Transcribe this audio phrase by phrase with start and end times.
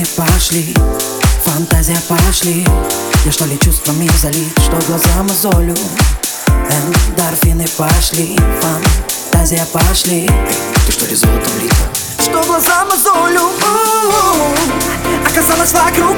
[0.00, 0.74] Эндорфины пошли,
[1.44, 2.66] фантазия пошли.
[3.26, 5.76] Я что ли чувствами залит, что глаза мозолю
[6.48, 10.26] Эндорфины пошли, фантазия пошли.
[10.86, 11.74] Ты что ли золотом лита?
[12.18, 13.50] Что глаза мозолю
[15.26, 16.09] Оказалось вокруг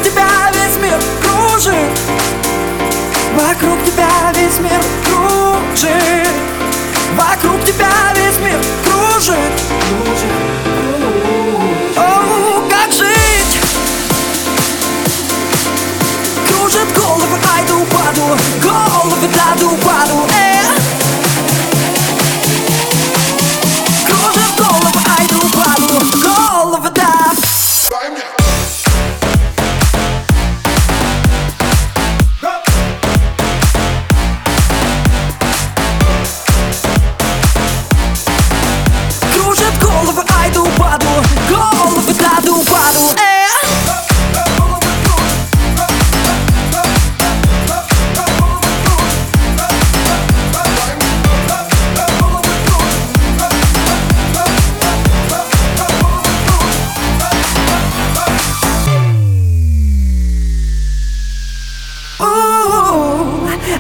[18.13, 20.42] lado, colo do lado para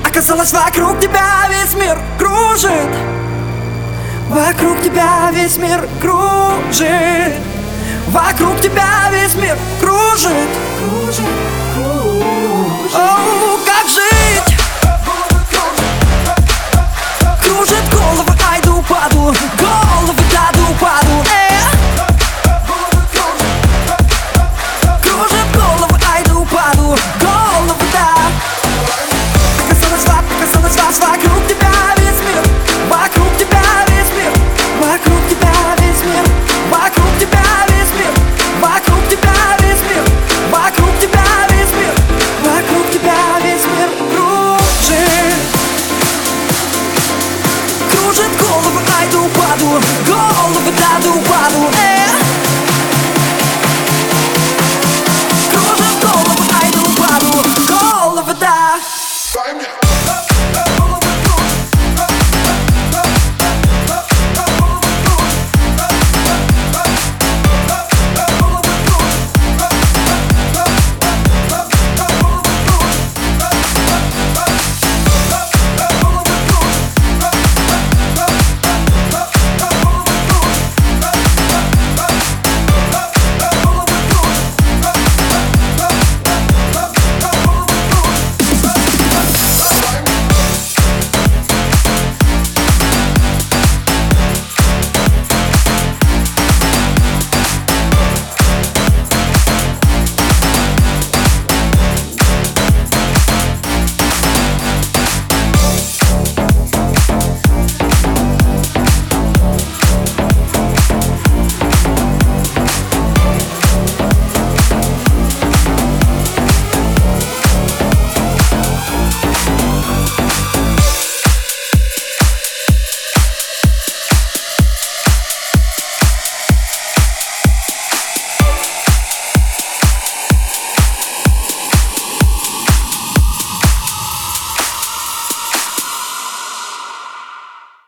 [0.04, 2.96] Оказалось, вокруг тебя весь мир кружит.
[4.28, 7.34] Вокруг тебя весь мир кружит.
[8.08, 10.48] Вокруг тебя весь мир кружит.
[10.78, 11.26] Кружит,
[11.74, 13.31] кружит
[50.92, 51.31] 나도